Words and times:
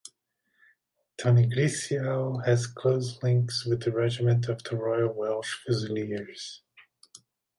Tanygrisiau 1.19 2.43
has 2.43 2.65
close 2.65 3.21
links 3.21 3.67
with 3.67 3.81
the 3.83 3.91
regiment 3.91 4.47
of 4.47 4.63
the 4.63 4.75
Royal 4.75 5.13
Welsh 5.13 5.61
Fusiliers. 5.63 6.63